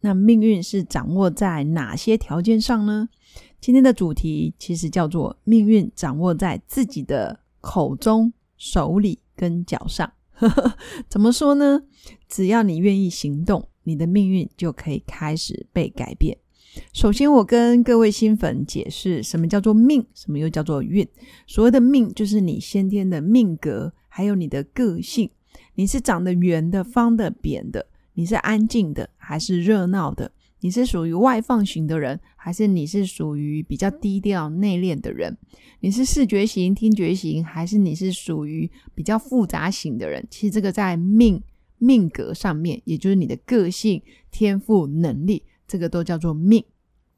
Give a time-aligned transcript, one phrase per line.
[0.00, 3.08] 那命运是掌握在哪些条件上呢？
[3.60, 10.10] 今天的主题其实叫做命运掌握在自己的口中、手里跟脚上。
[11.08, 11.82] 怎么说呢？
[12.26, 16.38] 只要你愿意行动，你的命运就可以开始被改变。
[16.94, 21.06] 首先，我跟各位新粉解释什么叫做命，什么又叫做运。
[21.46, 25.28] 所谓的命，就是你先天的命格，还有你的个性。
[25.74, 27.84] 你是长得圆的、方的、扁的？
[28.20, 30.30] 你是安静的还是热闹的？
[30.60, 35.34] 你是属于外放型的人，还是你是属于比较低调内敛的人？
[35.80, 40.22] 你是视觉型、听觉型，还是你是属于比较复杂型的人？
[40.28, 41.42] 其实这个在命
[41.78, 45.42] 命格上面，也就是你的个性、天赋、能力。
[45.66, 46.62] 这个都叫做命，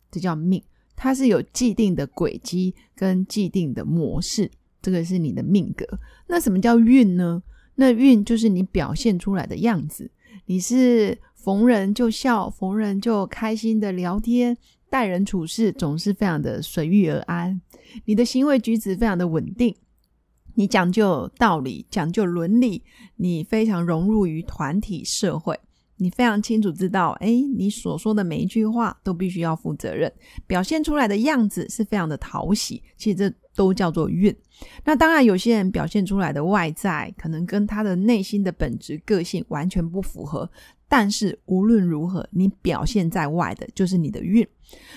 [0.08, 0.62] 这叫命，
[0.94, 4.48] 它是有既定的轨迹跟既定的模式，
[4.80, 5.84] 这个是你的命格。
[6.28, 7.42] 那什么叫运呢？
[7.74, 10.08] 那运就是你表现出来的样子。
[10.46, 14.56] 你是逢人就笑，逢人就开心的聊天，
[14.90, 17.60] 待人处事总是非常的随遇而安。
[18.04, 19.74] 你的行为举止非常的稳定，
[20.54, 22.82] 你讲究道理，讲究伦理，
[23.16, 25.58] 你非常融入于团体社会。
[25.96, 30.12] 你非常清楚知道，哎，你所说的每一句话都必须要负责任，
[30.48, 32.82] 表现出来的样子是非常的讨喜。
[32.96, 34.34] 其实这都叫做运。
[34.84, 40.50] 那当然，有些人表现出来的外在可能跟他的内心的本质个性完全不符合。
[40.88, 44.46] 但是无论如何，你表现在外的就是你的运。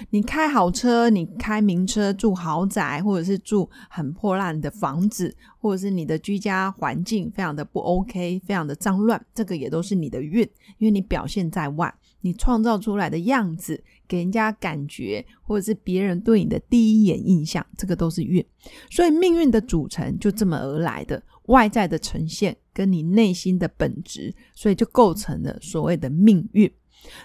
[0.09, 10.41] 你开好车，你开名车，住豪宅，或者是住很破烂的房子，或者是你的居家环境非常的不 OK，非常的脏乱，这个也都是你的运，
[10.79, 11.93] 因为你表现在外，
[12.25, 18.43] 你创造出来的样子，给人家感觉，或者是别人对你的第一眼印象，这个都是运。
[18.89, 21.21] 所以命运的组成就这么而来的。
[21.43, 26.71] 外在的呈现跟你内心的本质，所以就构成了所谓的命运。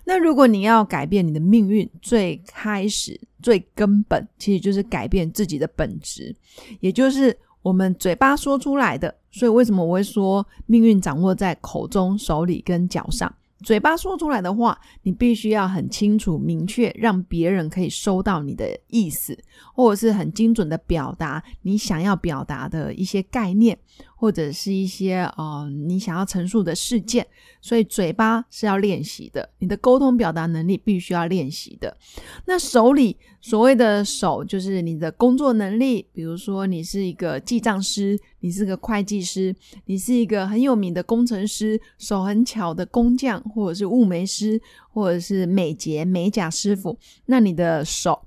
[0.05, 6.37] 那如果你要改变你的命运，最开始最根本，其实就是改变自己的本质，
[6.81, 9.15] 也就是我们嘴巴说出来的。
[9.31, 13.34] 所以为什么我会说命运掌握在口中、手里跟脚上？
[13.62, 19.38] 嘴巴说出来的话，你必须要很清楚、明确，让别人可以收到你的意思，
[19.75, 23.78] 或者是很精准的表达你想要表达的一些概念。
[24.15, 27.26] 或者是一些呃你想要陈述的事件，
[27.62, 31.97] 所以嘴巴是要练习的，你的沟通表达能力必须要练习的。
[32.44, 39.55] 那手里所谓的手，就是你的工作能力，比如说你是一个记账师，你是个会计师，
[39.87, 48.27] 你是一个很有名的工程师，手很巧的工匠，或者是物美师，或者是美睫美甲师傅，那你的手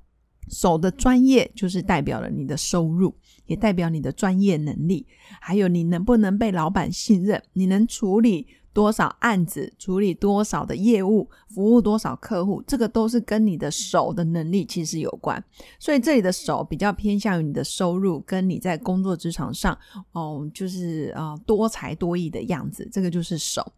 [0.50, 3.16] 手的专业就是代表了你的收入。
[3.46, 5.06] 也代表你的专业能力，
[5.42, 15.42] 还有你能不能被老板信任，你能处理多少案子，处理多少的业务，服务多少客户，这个都是跟你的手的能力其实有关。
[15.80, 19.78] 所以这里的手比较偏向于你的收入，跟你在工作职场上
[20.12, 23.72] 哦，就是啊多才多艺的样子，这个就是手。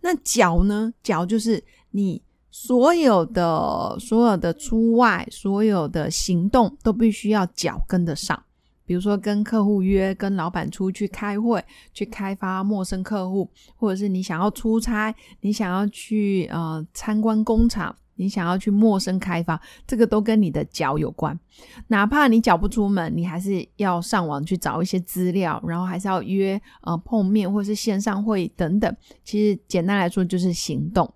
[0.00, 0.92] 那脚呢？
[1.02, 2.20] 脚就是你
[2.50, 8.42] 所有的所有的出外，所有的行动都必须要脚跟得上。
[8.84, 21.38] 比如说跟客户约，跟老板出去开会，去开发陌生客户，或者是你想要出差，你想要去呃参观工厂，你想要去陌生开发，这个都跟你的脚有关。
[21.88, 28.96] 哪怕你脚不出门，你还是要上网去找一些资料，然后还是要约呃碰面或是线上会等等。
[29.24, 31.12] 其实简单来说就是行动。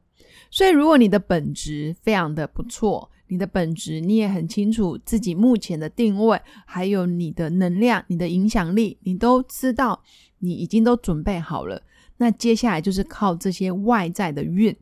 [0.51, 3.11] 所以如果你的本质非常的不错。
[3.29, 10.03] 你的本质，你也很清楚自己目前的定位，还有你的能量、你的影响力，你都知道，
[10.39, 11.83] 你已经都准备好了。
[12.19, 14.75] 那接下来就是靠这些外在的运，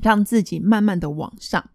[0.00, 1.70] 让自己慢慢的往上。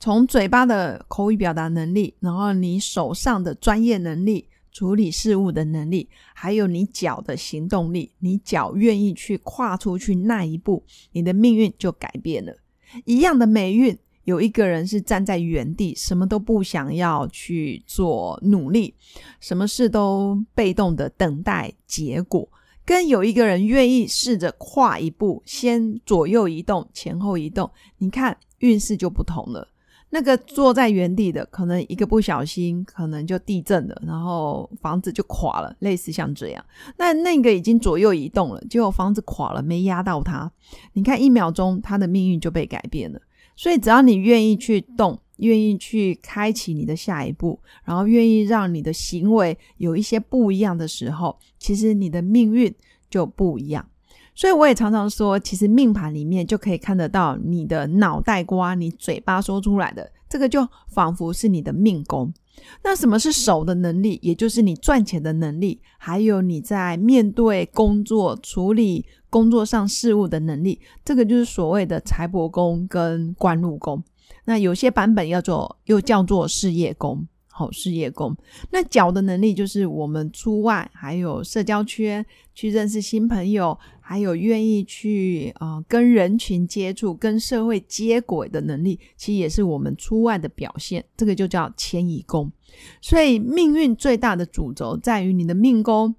[0.00, 12.56] 从嘴巴的口语表达能力，然后你手上的专业能力、处理事物的能力，还有你脚的行动力，你脚愿意去跨出去那一步，你的命运就改变了。
[13.04, 13.98] 一样的霉运。
[14.24, 18.94] 有一个人是站在原地，什么都不想要去做努力，
[19.40, 22.48] 什么事都被动的等待结果；
[22.84, 29.68] 跟有一个人愿意试着跨一步，先左右移动，前后移动，你看运势就不同了。
[30.10, 36.64] 那个坐在原地的，可能一个不小心，可能就地震了，然后房子就垮了，类似像这样。
[36.96, 40.48] 那那个已经左右移动了，结果房子垮了，没压到他。
[40.92, 43.20] 你看一秒钟，他的命运就被改变了。
[43.56, 52.74] 所以只要你愿意去动，愿意去开启你的下一步，然后愿意让你的行为有一些不一样的时候，其实你的命运
[53.08, 53.86] 就不一样。
[54.34, 62.34] 所以我也常常说，其实命盘里面就可以看得到你的脑袋瓜，你嘴巴说出来的这个，就仿佛是你的命宫。
[62.82, 64.18] 那什么是手的能力？
[64.20, 74.02] 也就是你赚钱的能力，还有你在面对工作、处理工作上事务的能力，这个就是所谓的财帛宫跟官禄宫。
[74.44, 77.24] 那有些版本要做，又叫做事业宫。
[77.56, 78.36] 好事业宫，
[78.72, 91.02] 那脚的能力就是我们出外，还有社交圈去认识新朋友，还有愿意去啊跟人群接触、跟社会接轨的能力，其实也是我们出外的表现。
[91.16, 92.52] 这个就叫迁移宫。
[93.00, 96.14] 所以命运最大的主轴在于你的命宫、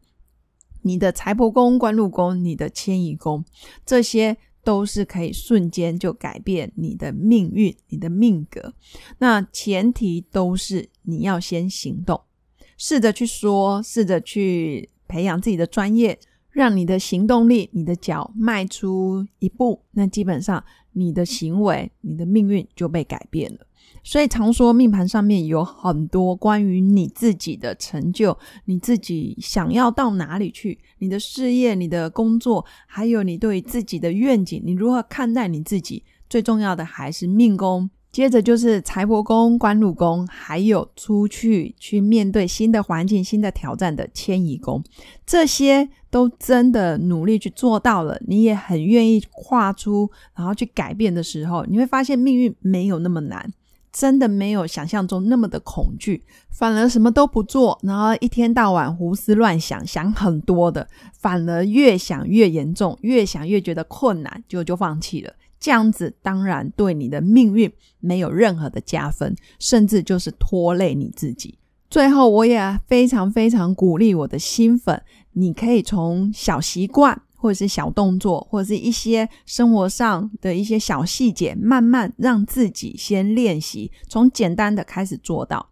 [0.82, 3.46] 你的财帛宫、官禄宫、你的迁移宫
[3.86, 4.36] 这些。
[4.66, 8.74] 都是可以瞬间就改变你的命运、你的命格。
[9.20, 12.20] 那前提都是你要先行动，
[12.76, 16.18] 试着去说，试着去培养自己的专业，
[16.56, 20.64] 让你的行动力、你的脚迈出一步，那基本上
[20.94, 23.60] 你的行为、你的命运就被改变了。
[24.06, 36.04] 所以常说命盘上面有很多关于你自己的成就，你自己想要到哪里去，你的事业、你的工作，还有你对自己的愿景，你如何看待你自己？
[36.30, 44.82] 最重要的还是命宫，接着就是财帛宫、官禄宫，还有出去去面对新的环境、新的挑战的迁移宫，
[45.26, 53.52] 这些都真的努力去做到了，你也很愿意跨出，然后去改变的时候，你会发现命运没有那么难。
[53.92, 65.34] 真的没有想象中那么的恐惧，反而什么都不做，然后一天到晚胡思乱想，想很多的，反而越想越严重，越想越觉得困难，就就放弃了。
[65.66, 71.58] 这样子当然对你的命运没有任何的加分，甚至就是拖累你自己。
[71.90, 75.02] 最后，我也非常非常鼓励我的新粉，
[75.34, 77.20] 你可以从小习惯。
[77.38, 85.70] 或者是小动作，或者是一些生活上的一些小细节，慢慢让自己先练习，从简单的开始做到，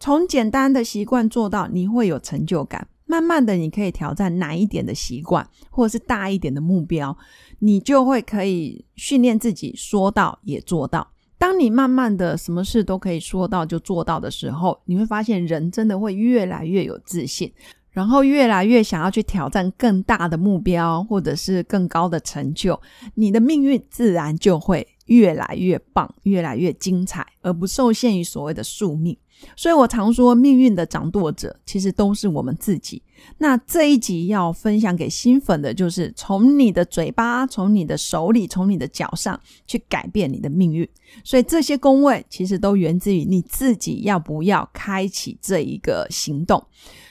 [0.00, 2.88] 从简单的习惯做到，你会有成就感。
[3.06, 7.16] 慢慢的，你可以挑战难一点的习惯，或者是大一点的目标，
[7.64, 11.06] 你就会可以训练自己说到也做到。
[11.38, 17.52] 当你慢慢的什么事都可以说到就做到的时候，你会发现人真的会越来越有自信。
[17.92, 22.80] 然后越来越想要去挑战更大的目标，或者是更高的成就，
[23.14, 29.14] 你的命运自然就会越来越棒，越来越精彩，而不受限于所谓的宿命。
[29.56, 33.02] 所以我常说，命运的掌舵者其实都是我们自己。
[33.38, 40.88] 那这一集要分享给新粉的，就是从你的嘴巴、从你的手里、从你的脚上去改变你的命运。
[41.22, 46.64] 所以这些宫位其实都源自于你自己要不要开启这一个行动。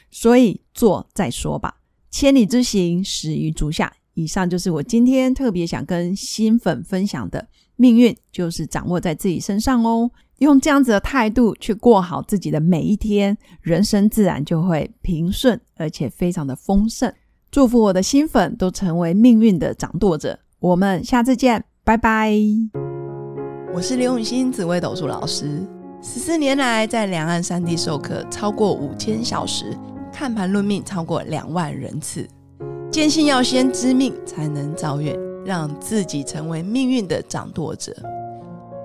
[0.09, 1.75] 所以做再说吧，
[2.09, 3.93] 千里之行，始于足下。
[4.13, 7.47] 以上就是我今天特别想跟新粉分享的，
[7.77, 10.11] 命运就是掌握在自己身上哦。
[10.41, 17.13] 用这样子的态度去过好自己的每一天，人生自然就会平顺，而且非常的丰盛。
[17.51, 20.39] 祝福我的新粉都成为命运的掌舵者。
[20.59, 22.33] 我们下次见，拜拜。
[23.71, 25.61] 我是刘永新紫微斗数老师，
[26.01, 29.77] 十四年来在两岸三地授课超过五千小时。
[30.11, 32.27] 看盘论命超过两万人次，
[32.89, 37.95] 坚信要先知命才能造运，让自己成为命运的掌舵者。